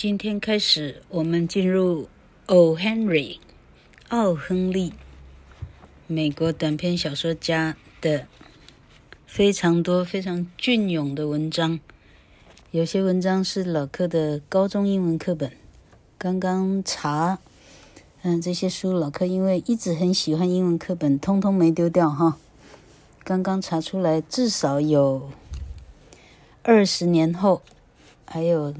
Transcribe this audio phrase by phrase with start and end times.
[0.00, 2.08] 今天开始，我们进入
[2.46, 2.76] O.
[2.78, 3.38] Henry，
[4.10, 4.92] 奥亨利，
[6.06, 8.28] 美国短篇小说家的
[9.26, 11.80] 非常多、非常隽永的文章。
[12.70, 15.50] 有些文章是老课的高中英文课本。
[16.16, 17.40] 刚刚查，
[18.22, 22.38] 嗯，这些书老课因为一直很喜欢英文课本，通通没丢掉哈。
[23.24, 25.32] 刚刚查出来，至少有
[26.62, 27.62] 二十年后，
[28.24, 28.72] 还有。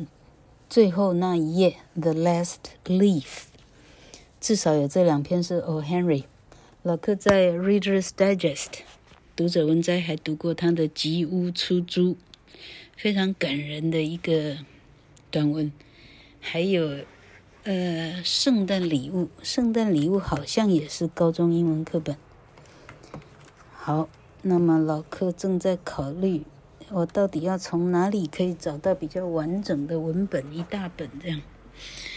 [0.69, 3.23] 最后那一页，《The Last Leaf》，
[4.39, 5.83] 至少有这两篇是 O.
[5.83, 6.25] Henry。
[6.83, 8.67] 老克在《Reader's Digest》
[9.35, 12.11] 读者文摘还读过他的《吉屋出租》，
[12.99, 14.59] 非常感人的一个
[15.31, 15.73] 短文。
[16.39, 16.99] 还有，
[17.65, 22.15] 呃，圣诞礼物，圣诞礼物好像也是高中英文课本。
[23.73, 24.07] 好，
[24.43, 26.43] 那么老克正在考虑。
[26.91, 30.43] 我到底要从哪里可以找到比较完整的文本？
[30.57, 31.43] 一大本这样，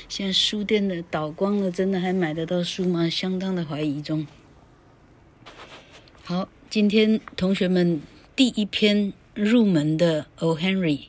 [0.08, 3.10] 现在书店的倒光了，真的还买得到书吗？
[3.10, 4.26] 相当的怀疑中。
[6.24, 8.02] 好，今天同学们
[8.36, 10.58] 第一篇入门的 O.
[10.58, 11.08] Henry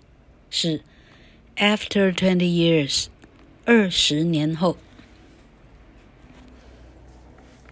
[0.51, 0.81] 是
[1.57, 3.07] After Twenty Years，
[3.65, 4.77] 二十年后。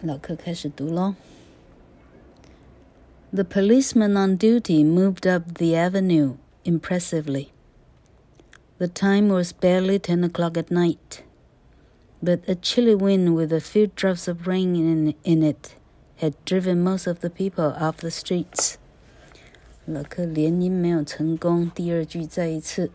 [0.01, 1.15] 老课开始读喽。
[3.32, 7.52] The policeman on duty moved up the avenue impressively.
[8.78, 11.22] The time was barely ten o'clock at night,
[12.22, 15.74] but a chilly wind with a few drops of rain in, in it
[16.16, 18.78] had driven most of the people off the streets.
[19.84, 22.90] 老课连音没有成功，第二句再一次。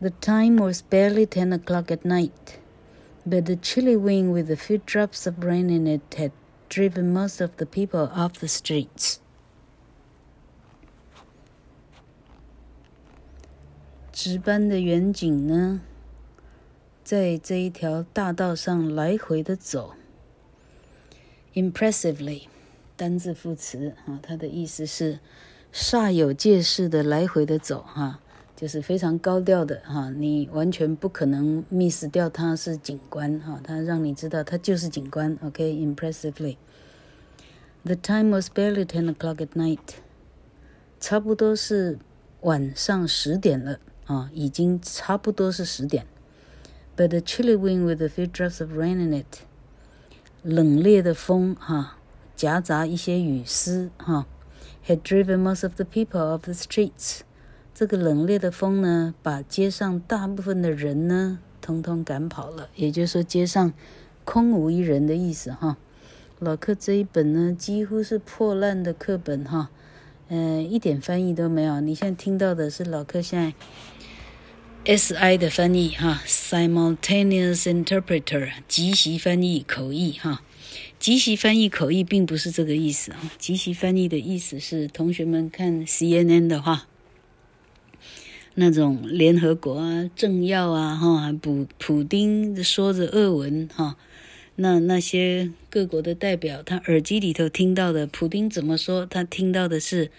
[0.00, 2.58] The time was barely ten o'clock at night,
[3.24, 6.32] but the chilly wind with a few drops of rain in it had
[6.68, 9.20] driven most of the people off the streets.
[14.19, 15.79] 值班的员警呢，
[17.03, 19.93] 在这一条大道上来回的走。
[21.53, 22.47] Impressively，
[22.95, 25.19] 单字副词啊，它的意思是
[25.71, 28.19] 煞有介事的来回的走哈，
[28.55, 35.37] 就是非常高调的哈，你完全不可能 miss 掉他是警官哈，他让你知道他就是警官。
[35.43, 36.57] OK，impressively。
[37.83, 39.77] The time was barely ten o'clock at night，
[40.99, 41.99] 差不多是
[42.41, 43.79] 晚上十点了。
[44.07, 46.05] 啊，已经差不多是十点。
[46.95, 49.41] But a chilly wind with a few drops of rain in it，
[50.41, 51.97] 冷冽的风哈，
[52.35, 54.25] 夹杂一些雨丝哈
[54.87, 57.19] ，had driven most of the people off the streets。
[57.75, 62.69] 这个冷冽的风呢，把街上大部分的人呢，通通赶跑了。
[62.73, 63.71] 也就是说，街上
[64.25, 65.77] 空无一人的意思哈。
[66.39, 69.69] 老课这一本呢，几乎是破烂的课本哈，
[70.29, 71.79] 嗯，一点翻译都没有。
[71.81, 73.53] 你现在听到的是老课现在。
[74.87, 80.41] S.I 的翻译哈，simultaneous interpreter 即席翻译口译哈，
[80.97, 86.87] 即席翻译口译并不是这个意思啊，即席翻译的意思是同学们看 C.N.N 的话，
[88.55, 93.97] 那种联合国啊政要啊哈，普普丁说着俄文哈，
[94.55, 100.09] 那那些各国的代表他耳机里头听到的普丁怎么说，他听到的是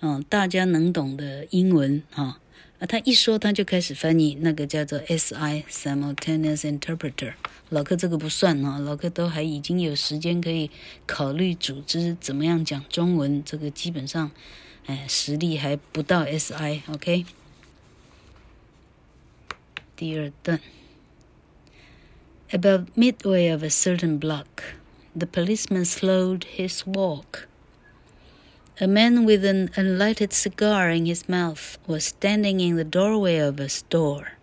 [0.00, 2.40] 嗯大家能懂的英文哈。
[2.82, 7.34] 啊，他一说，他就开始翻译，那个叫做 SI simultaneous interpreter。
[7.68, 10.68] 老课这个不算啊，老课都还已经有时间可以
[11.06, 14.32] 考虑组织怎么样讲中文，这个基本上，
[14.86, 16.82] 哎，实力还不到 SI。
[16.88, 17.24] OK，
[19.94, 20.58] 第二段
[22.50, 24.74] ，About midway of a certain block,
[25.16, 27.46] the policeman slowed his walk.
[28.81, 33.59] A man with an unlighted cigar in his mouth was standing in the doorway of
[33.59, 34.33] a store.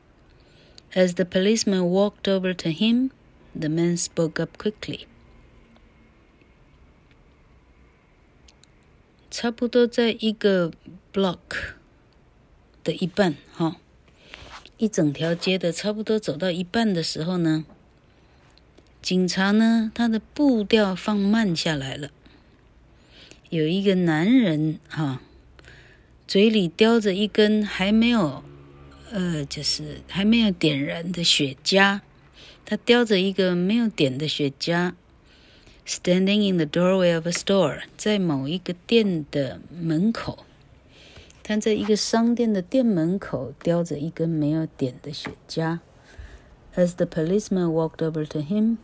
[0.92, 3.10] As the policeman walked over to him,
[3.54, 5.06] the man spoke up quickly.
[9.30, 10.72] 差不多在一个
[11.12, 11.38] block
[12.82, 13.76] 的一半，哈，
[14.78, 17.64] 一整条街的差不多走到一半的时候呢，
[19.02, 22.10] 警察呢，他的步调放慢下来了。
[23.49, 25.21] 有一个男人哈，
[26.27, 28.43] 嘴里叼着一根还没有，
[29.11, 32.01] 呃，就是还没有点燃的雪茄，
[32.63, 34.93] 他叼着一个没有点的雪茄
[35.87, 40.45] ，standing in the doorway of a store，在某一个店的门口，
[41.41, 45.79] 他在一个商店的店门口叼着一根没有点的雪茄。
[46.75, 48.77] As the policeman walked over to him，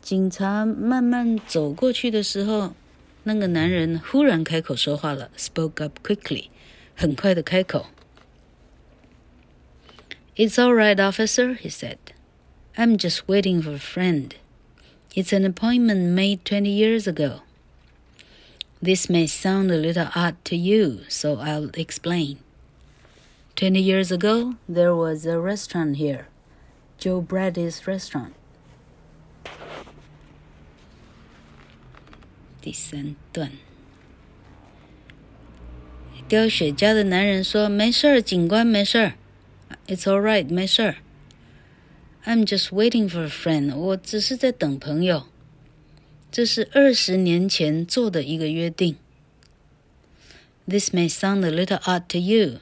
[0.00, 2.72] 警察慢慢走过去的时候。
[3.25, 6.49] 那个男人忽然开口说话了，spoke up quickly，
[6.95, 7.87] 很快的开口。
[10.35, 11.97] It's all right, officer, he said.
[12.75, 14.33] I'm just waiting for a friend.
[15.13, 17.41] It's an appointment made 20 years ago.
[18.81, 22.37] This may sound a little odd to you, so I'll explain.
[23.57, 26.27] 20 years ago, there was a restaurant here,
[26.97, 28.33] Joe Brady's restaurant.
[32.66, 33.52] 第三段，
[36.26, 39.12] 叼雪茄的男人说：“没事儿，警官，没事儿。
[39.86, 40.96] It's all right，没事儿。
[42.24, 43.72] I'm just waiting for a friend。
[43.76, 45.28] 我只是在等朋友。
[46.32, 48.96] 这是二十年前做的一个约定。
[50.66, 52.58] This may sound a little odd to you。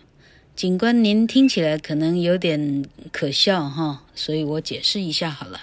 [0.54, 5.62] 警官，您听起来可能有点可笑哈，所以我解释一下好了。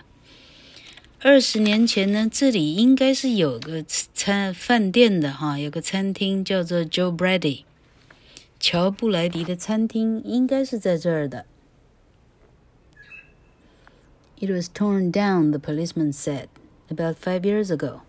[1.24, 7.64] 二十年前呢，这里应该是有个餐饭店的哈，有个餐厅叫做 Joe Brady，
[8.60, 11.46] 乔布莱迪的餐厅应该是在这儿的。
[14.40, 16.48] It was torn down, the policeman said,
[16.90, 18.00] about five years ago.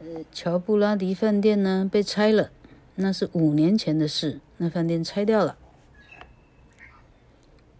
[0.00, 2.50] 呃，乔布拉迪饭店呢，被拆了。
[2.96, 5.56] 那是五年前的事，那饭店拆掉了。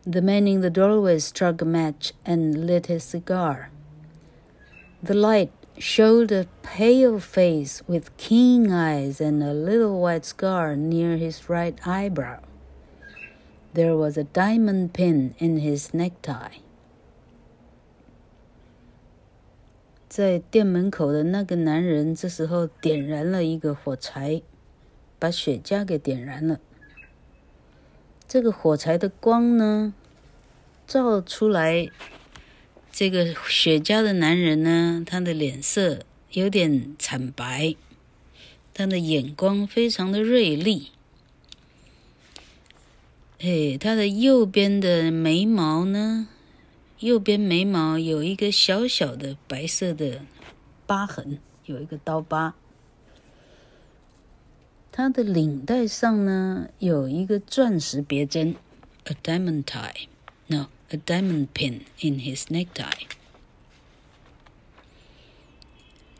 [0.07, 3.69] The man in the doorway struck a match and lit his cigar.
[5.01, 11.17] The light showed a pale face with keen eyes and a little white scar near
[11.17, 12.39] his right eyebrow.
[13.73, 16.59] There was a diamond pin in his necktie.
[20.09, 24.43] 在店门口的那个男人这时候点燃了一个火柴。
[25.23, 26.59] 把雪茄给点燃了。
[28.27, 29.93] 这个火柴的光呢，
[30.88, 31.90] 照出来，
[32.90, 37.76] 这个雪茄的男人呢，他的脸色有点惨白，
[38.72, 40.90] 他的眼光非常的锐利。
[43.40, 46.26] 哎，他的右边的眉毛呢，
[47.00, 50.22] 右边眉毛有一个小小的白色的
[50.86, 52.54] 疤痕，有一个刀疤。
[54.90, 58.56] 他的领带上呢，有一个钻石别针
[59.04, 60.06] ，a diamond tie。
[60.50, 63.04] No A diamond pin in his necktie.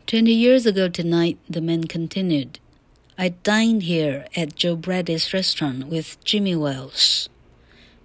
[0.07, 2.61] Twenty years ago tonight, the man continued,
[3.17, 7.31] I dined here at Joe Brady's restaurant with Jimmy Wells,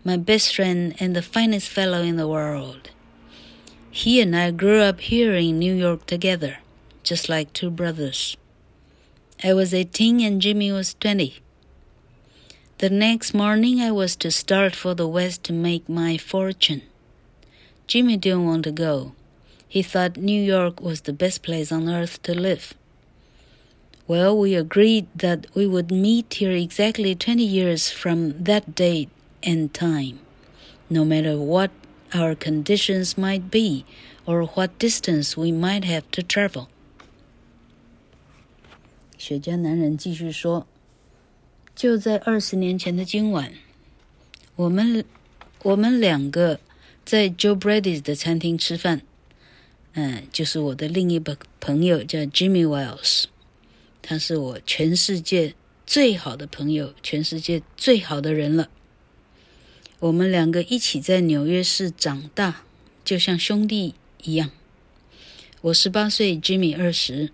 [0.06, 2.92] my best friend and the finest fellow in the world.
[3.92, 6.59] He and I grew up here in New York together,
[7.04, 8.38] just like two brothers.
[9.44, 11.43] I was 18 and Jimmy was 20.
[12.82, 16.82] The next morning, I was to start for the West to make my fortune.
[17.87, 19.12] Jimmy didn't want to go.
[19.67, 22.75] He thought New York was the best place on earth to live.
[24.06, 29.11] Well, we agreed that we would meet here exactly 20 years from that date
[29.43, 30.20] and time,
[30.88, 31.70] no matter what
[32.15, 33.85] our conditions might be
[34.25, 36.69] or what distance we might have to travel.
[39.19, 40.65] 雪茄男人继续说：“
[41.75, 43.52] 就在二十年前的今晚，
[44.56, 45.04] 我们
[45.64, 46.60] 我们两个
[47.04, 49.02] 在 Joe Brady's 的餐厅吃饭。
[49.94, 53.25] 嗯，就是我的另一个朋友叫 Jimmy Wells，
[54.02, 55.56] 他是我全世界
[55.86, 58.69] 最好的朋友，全世界最好的人了。
[60.00, 62.64] 我们两个一起在纽约市长大，
[63.04, 64.52] 就像兄弟一样。
[65.62, 67.31] 我十八岁，Jimmy 二十。”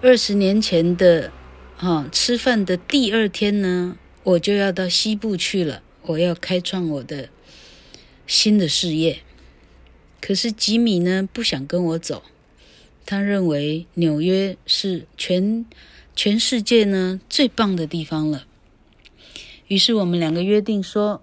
[0.00, 1.32] 二十年前的，
[1.80, 5.80] 哦，吃饭的第二天呢，我就要到西部去了。
[6.02, 7.28] 我要开创我的
[8.26, 9.20] 新的事业。
[10.20, 12.24] 可是吉米呢，不想跟我走。
[13.06, 15.64] 他认为纽约是全
[16.16, 18.44] 全世界呢最棒的地方了。
[19.68, 21.22] 于是我们两个约定说，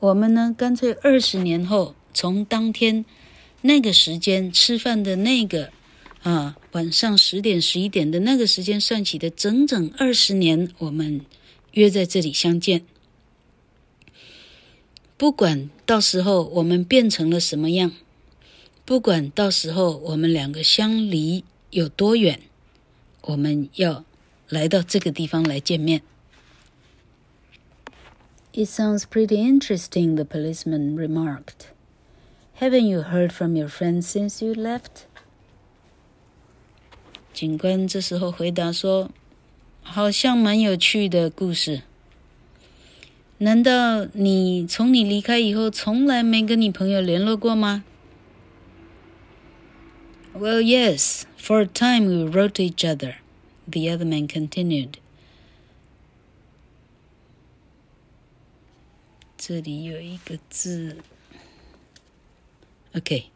[0.00, 3.06] 我们呢干脆二十年后，从当天
[3.62, 5.72] 那个时间吃饭的那个。
[6.23, 11.21] 啊，晚上十点、十一点的那个时间算起的整整二十年，我们
[11.73, 12.83] 约在这里相见。
[15.15, 17.93] 不管到时候我们变成了什么样，
[18.85, 22.41] 不管到时候我们两个相离有多远，
[23.21, 24.03] 我们要
[24.49, 26.01] 来到这个地方来见面。
[28.53, 31.71] It sounds pretty interesting, the policeman remarked.
[32.59, 35.05] Haven't you heard from your friend since you left?
[37.42, 39.10] 警官这时候回答说
[39.82, 41.82] ：“好像蛮有趣的故事。
[43.38, 47.82] 难道你从你离开以后，从来没跟你朋友联络过吗
[50.32, 51.22] ？”“Well, yes.
[51.36, 53.16] For a time we wrote to each other,”
[53.68, 54.92] the other man continued.
[59.36, 60.98] 这里有一个字。
[62.92, 63.31] Okay.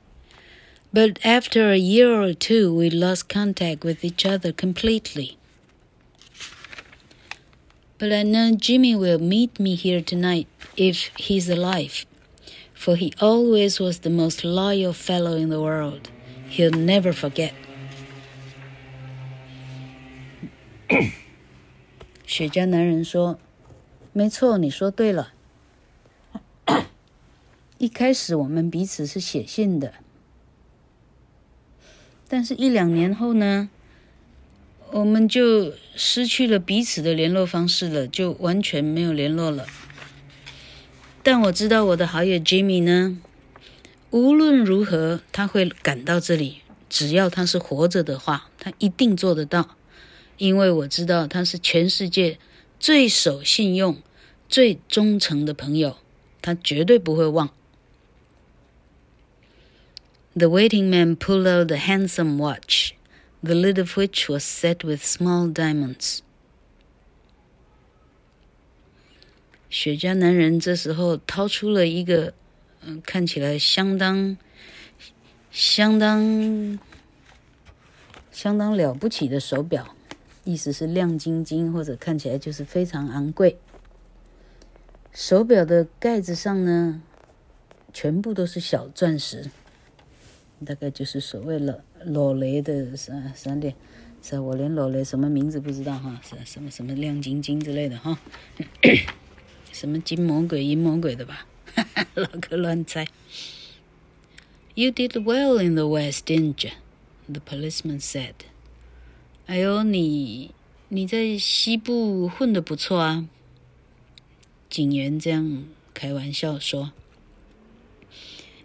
[0.95, 5.37] But after a year or two, we lost contact with each other completely.
[7.97, 12.05] But I know Jimmy will meet me here tonight if he's alive,
[12.73, 16.09] for he always was the most loyal fellow in the world.
[16.49, 17.53] He'll never forget.
[22.25, 23.39] 雪茄男人说：“
[24.11, 25.31] 没错，你说对了。
[27.77, 29.93] 一开始我们彼此是写信的。”
[32.28, 33.68] 但是，一两年后呢，
[34.90, 39.64] 我们就失去了彼此的联络方式了，就完全没有联络了。
[41.22, 43.18] 但我知道我的好友 Jimmy 呢，
[44.10, 49.76] 无论如何他会赶到这里，只要他是活着的话，他一定做得到，
[50.36, 52.38] 因为我知道他是全世界
[52.80, 53.96] 最守信用、
[54.48, 55.96] 最忠诚的朋友，
[56.42, 57.50] 他绝对不会忘。
[60.38, 62.94] The waiting man pulled out a handsome watch,
[63.42, 66.18] the lid of which was set with small diamonds.
[69.70, 72.34] 雪茄男人这时候掏出了一个，
[72.82, 74.36] 嗯，看起来相当、
[75.50, 76.78] 相当、
[78.30, 79.96] 相当了不起的手表，
[80.44, 83.56] 意思是亮晶晶，或者看起来就是非常昂贵。
[85.14, 87.00] 手表的盖子上呢，
[87.94, 89.50] 全部都是小钻石。
[90.64, 93.74] 大概就是所谓了老雷的三三点，
[94.22, 98.18] 是我连老雷什么名字不知道哈，是什么什么亮晶晶之类的哈，
[99.72, 103.06] 什么金魔鬼银魔鬼的吧，哈哈，老哥乱猜。
[104.74, 106.72] You did well in the West, didn't you?
[107.28, 108.34] The policeman said.
[109.46, 110.50] 哎呦，你
[110.88, 113.28] 你在西部混得不错啊。
[114.68, 116.92] 警员这样开玩笑说。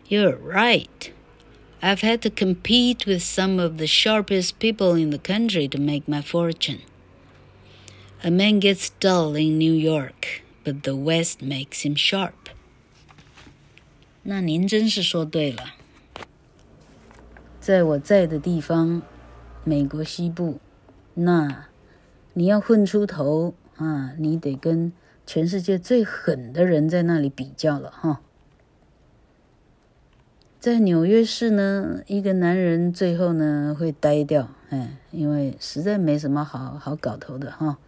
[0.10, 1.12] You're right.
[1.83, 6.09] I've had to compete with some of the sharpest people in the country to make
[6.09, 6.80] my fortune.
[8.25, 12.33] A man gets dull in New York, but the West makes him sharp.
[14.23, 15.75] 那您真是说对了。
[17.61, 19.02] 在我在的地方，
[19.62, 20.59] 美国西部，
[21.14, 21.66] 那
[22.33, 24.92] 你要混出头啊，你得跟
[25.26, 28.21] 全世界最狠的人在那里比较了哈。
[30.62, 37.80] 在纽约市呢，一个男人最后呢会呆掉，哎，因为实在没什么好好搞头的哈。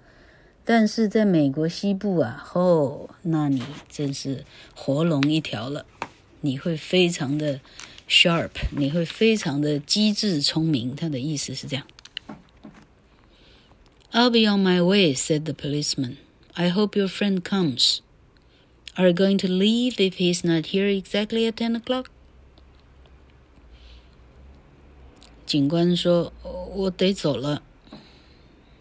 [0.66, 5.86] 但是在美国西部啊，哦，那你真是活龙一条了，
[6.42, 7.62] 你会非常的
[8.10, 10.96] sharp，你会非常的机智聪明。
[10.96, 11.86] 他的意思是这样。
[14.12, 16.16] I'll be on my way, said the policeman.
[16.54, 18.00] I hope your friend comes.
[18.96, 22.06] Are you going to leave if he's not here exactly at ten o'clock?
[25.53, 26.43] 警官说：“
[26.75, 27.63] 我得走了。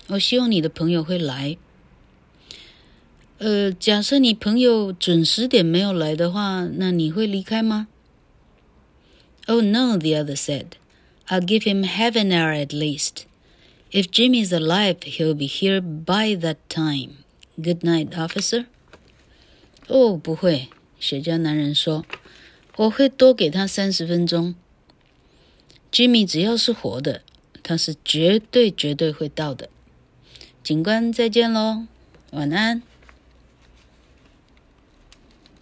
[0.07, 1.57] 我希望你的朋友会来。
[3.39, 7.87] 呃，假设你朋友准时点没有来的话，那你会离开吗？”“
[9.45, 10.71] Oh no,” the other said.
[11.27, 13.25] “I'll give him half an hour at least.
[13.91, 17.23] If Jimmy is alive, he'll be here by that time.
[17.55, 18.65] Good night, officer.”
[19.87, 20.67] 哦，不会，
[20.99, 24.55] 雪茄男人说：“我会多给他三十分钟。”
[25.91, 27.23] Jimmy 只要是活的，
[27.63, 29.69] 他是绝对绝对会到的。
[30.63, 31.87] 警官，再见喽，
[32.31, 32.83] 晚安。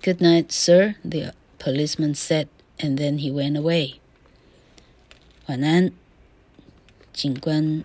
[0.03, 2.47] Good night, sir, the policeman said,
[2.77, 3.95] and then he went away.
[5.47, 5.91] 晚安，
[7.13, 7.83] 警官。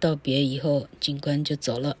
[0.00, 1.96] 道别以后，警官就走了。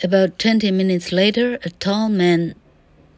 [0.00, 2.54] About twenty minutes later, a tall man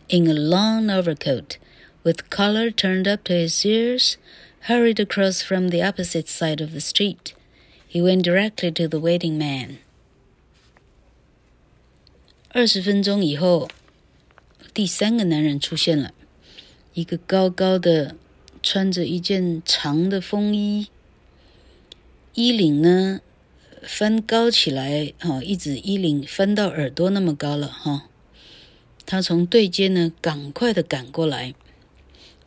[0.08, 1.56] in a long overcoat.
[2.02, 4.16] with collar turned up to his ears,
[4.68, 7.34] hurried across from the opposite side of the street.
[7.88, 9.78] He went directly to the waiting man.
[12.50, 13.68] 二十分钟以后，
[14.72, 16.12] 第三个男人出现了，
[16.92, 18.16] 一个高高的，
[18.62, 20.88] 穿着一件长的风衣，
[22.34, 23.20] 衣领呢
[23.82, 28.08] 翻高起来，哈，一直衣领翻到耳朵那么高了，哈。
[29.06, 31.54] 他从对街呢赶快的赶过来。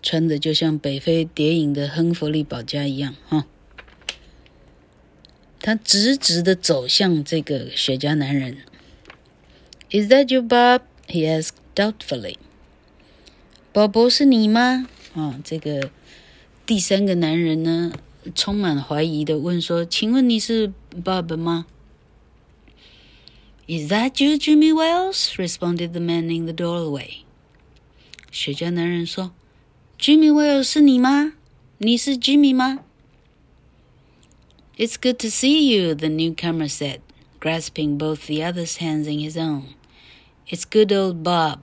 [0.03, 3.47] 穿的就像北非谍影的亨弗利·保加一样，哈。
[5.61, 8.59] 他直直的走向这个雪茄男人。
[9.91, 10.83] Is that you, Bob?
[11.07, 12.37] He asked doubtfully.
[13.73, 14.89] 鲍勃是你吗？
[15.15, 15.91] 啊，这个
[16.67, 17.93] 第三个男人呢，
[18.35, 20.73] 充满怀疑的问说：“请问你是
[21.05, 21.67] Bob 吗
[23.69, 25.35] Is that you, Jimmy Wells?
[25.37, 27.19] responded the man in the doorway.
[28.31, 29.33] 雪茄男人说
[30.02, 31.34] ：“Jimmy Wells 是你吗？
[31.80, 32.84] 你是 Jimmy 吗？”
[34.78, 37.02] It's good to see you, the newcomer said,
[37.40, 39.76] grasping both the other's hands in his own.
[40.48, 41.62] It's good old Bob.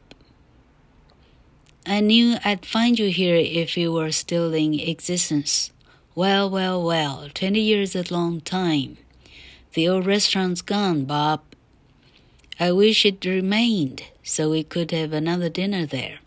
[1.87, 5.70] I knew I'd find you here if you were still in existence.
[6.14, 8.96] Well, well, well, twenty years is a long time.
[9.75, 11.42] The old restaurant's gone, Bob.
[12.58, 16.20] I wish it remained, so we could have another dinner there.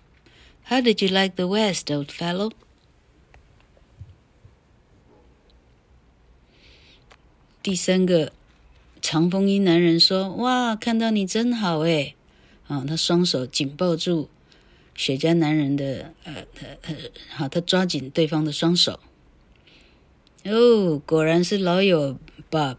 [0.72, 2.50] How did you like the West, old fellow?
[7.62, 8.32] 第三个
[9.02, 12.14] 长风衣男人说：“哇，看到你真好诶！”
[12.68, 14.30] 啊，他双手紧抱住
[14.94, 16.46] 雪茄男人的呃
[16.86, 16.96] 呃
[17.28, 18.98] 好，他抓紧对方的双手。
[20.44, 22.18] 哦，果然是老友
[22.50, 22.78] Bob。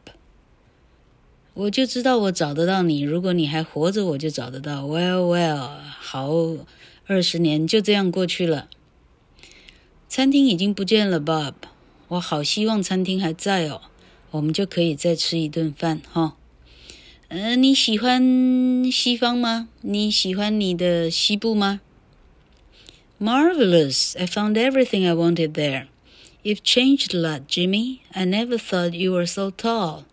[1.54, 4.82] 我就知道我找得到你，如果你还活着，我就找得到。
[4.88, 6.32] Well, well，好，
[7.06, 8.70] 二十年就这样过去了。
[10.08, 11.54] 餐厅已经不见了，Bob。
[12.10, 13.82] 我好希望餐厅还在哦，
[14.32, 16.38] 我们就可以再吃一顿饭哈。
[17.30, 19.70] 嗯、你喜欢西方吗？
[19.82, 21.82] 你喜欢你的西部吗
[23.20, 24.16] ？Marvelous!
[24.18, 25.88] I found everything I wanted there.
[26.44, 28.00] You've changed a lot, Jimmy.
[28.12, 30.04] I never thought you were so tall.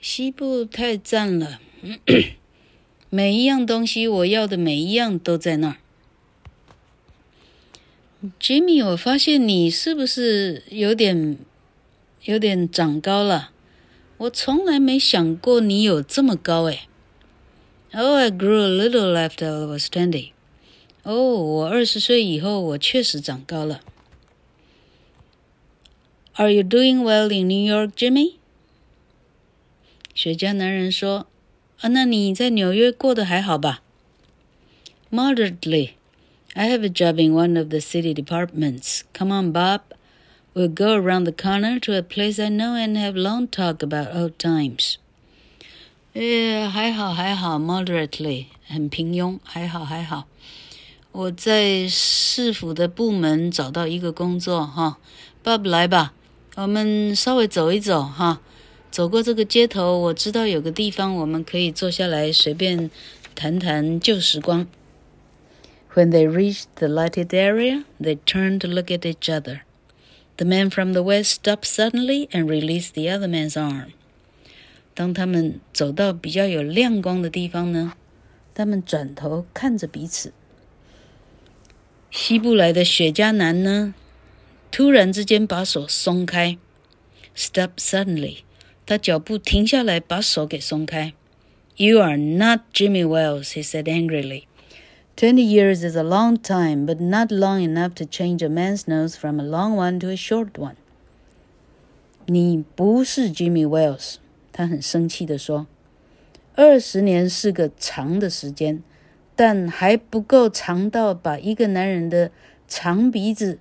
[0.00, 1.60] 西部太赞了，
[3.14, 5.76] 每一样东西我要的每一样都在那儿。
[8.40, 11.36] Jimmy，我发现你是不是有点
[12.24, 13.50] 有点长高了？
[14.16, 16.88] 我从来没想过你有这么高诶。
[17.92, 20.30] Oh, I grew a little after I was twenty.
[21.02, 23.82] 哦，我二十岁以后我确实长高了。
[26.36, 28.36] Are you doing well in New York, Jimmy?
[30.14, 31.26] 雪茄男人说
[31.81, 33.81] ：“啊，那你在纽约过得还好吧？”
[35.11, 35.91] Moderately.
[36.53, 39.01] I have a job in one of the city departments.
[39.13, 39.81] Come on, Bob.
[40.55, 44.15] We'll go around the corner to a place I know and have long talk about
[44.15, 44.95] old times.
[46.13, 50.27] 呃，还好还好，moderately 很平庸，还好还好。
[51.11, 54.97] 我在市府的部门找到一个工作哈，
[55.43, 56.13] Bob 来吧，
[56.55, 58.41] 我们稍微走一走哈。
[58.92, 62.90] 走过这个街头，我知道有个地方我们可以坐下来随便
[63.34, 64.66] 谈谈旧时光。
[65.94, 69.60] When they reached the lighted area, they turned to look at each other.
[70.36, 73.92] The man from the west stopped suddenly and released the other man's arm.
[74.92, 77.94] 当他们走到比较有亮光的地方呢，
[78.54, 80.34] 他们转头看着彼此。
[82.10, 83.94] 西部来的雪茄男呢，
[84.70, 86.58] 突然之间把手松开
[87.34, 88.40] ，Stop suddenly.
[88.84, 91.14] 他脚步停下来，把手给松开。
[91.76, 94.44] You are not Jimmy Wells, he said angrily.
[95.16, 99.14] Twenty years is a long time, but not long enough to change a man's nose
[99.14, 100.74] from a long one to a short one.
[102.26, 104.16] 你不是 Jimmy Wells，
[104.52, 105.66] 他很生气地说。
[106.54, 108.82] 二十年是个长的时间，
[109.34, 112.30] 但还不够长到把一个男人的
[112.68, 113.58] 长鼻子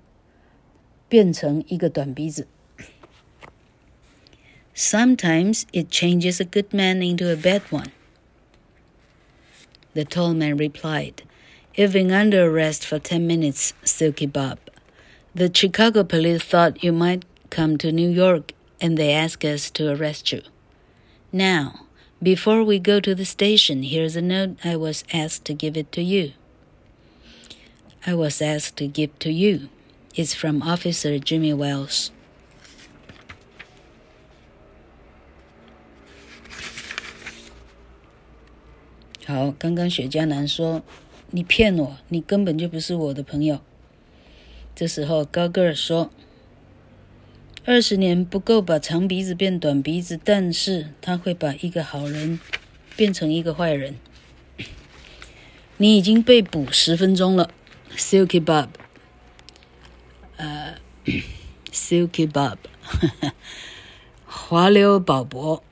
[1.07, 2.47] 变成一个短鼻子。
[4.81, 7.91] Sometimes it changes a good man into a bad one.
[9.93, 11.21] The tall man replied,
[11.75, 14.57] You've been under arrest for ten minutes, Silky Bob.
[15.35, 19.93] The Chicago police thought you might come to New York and they asked us to
[19.93, 20.41] arrest you.
[21.31, 21.85] Now,
[22.23, 25.91] before we go to the station, here's a note I was asked to give it
[25.91, 26.33] to you.
[28.07, 29.69] I was asked to give to you.
[30.15, 32.09] It's from Officer Jimmy Wells.
[39.25, 40.81] 好，刚刚雪茄男说
[41.29, 43.61] ：“你骗我，你根本就不是我的朋友。”
[44.75, 46.09] 这时候高个儿说
[47.63, 52.39] ：“二十年不够把长鼻子变短鼻子，但是他会把一个好人
[52.95, 53.95] 变成一个坏人。
[55.77, 57.51] ”你已经被捕十分钟了
[57.95, 58.69] ，Silky Bob。
[60.37, 60.75] 呃，
[61.71, 62.57] Silky Bob，
[64.25, 65.63] 滑溜宝博。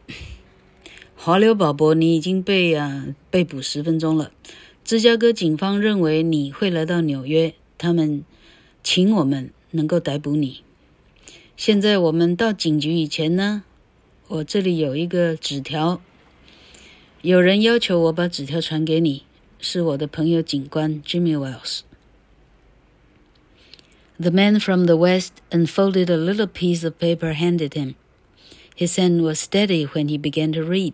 [1.30, 4.32] 滑流宝博，你已经被啊被捕十分钟了。
[4.84, 8.26] 芝加哥警方认为你会来到纽约，他们
[8.84, 10.64] 请我们能够逮捕你。
[11.56, 13.62] 现在我们到警局以前呢，
[14.28, 16.02] 我这里有一个纸条，
[17.22, 19.22] 有人要求我把纸条传给你，
[19.60, 21.82] 是我的朋友警官 Jimmy Wells。
[24.18, 27.94] The man from the west unfolded a little piece of paper handed him.
[28.76, 30.94] His hand was steady when he began to read.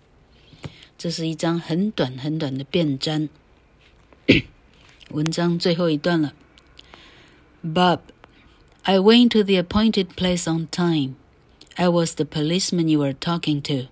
[1.00, 3.28] 这是一张很短很短的便箋。
[5.10, 6.32] 文章最后一段了。
[7.62, 8.00] Bob,
[8.82, 11.16] I went to the appointed place on time.
[11.76, 13.88] I was the policeman you were talking to.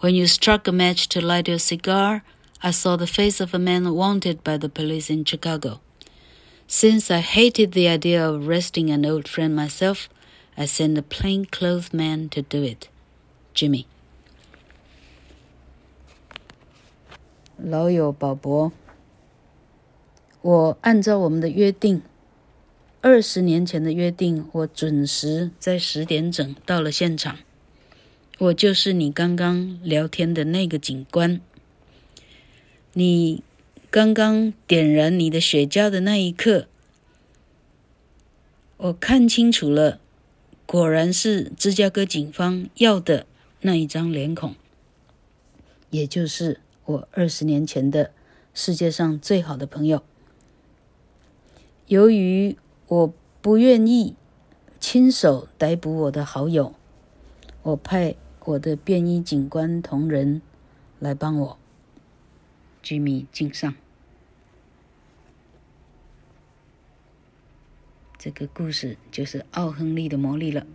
[0.00, 2.22] When you struck a match to light your cigar,
[2.60, 5.80] I saw the face of a man wanted by the police in Chicago.
[6.66, 10.08] Since I hated the idea of arresting an old friend myself,
[10.56, 12.88] I sent a plainclothes man to do it.
[13.54, 13.86] Jimmy.
[17.63, 18.71] 老友保博，
[20.41, 22.01] 我按照我们的约定，
[23.01, 27.37] 二十年前的约定，我准时在十点整到了现场。
[28.39, 31.39] 我就是你刚刚聊天的那个警官。
[32.93, 33.43] 你。
[33.93, 36.67] 刚刚点燃你的雪茄的那一刻，
[38.77, 39.99] 我看清楚了，
[40.65, 43.25] 果然是芝加哥警方要的
[43.59, 44.55] 那一张脸孔，
[45.89, 46.61] 也就是
[46.91, 48.11] 我二十年前的
[48.53, 50.03] 世界上最好的朋友。
[51.87, 54.15] 由于我不愿意
[54.79, 56.73] 亲手逮捕我的好友，
[57.63, 60.41] 我派我的便衣警官同仁
[60.99, 61.57] 来帮我。
[62.83, 63.73] 居米敬上。
[68.17, 70.65] 这个故事就是奥亨利的魔力了。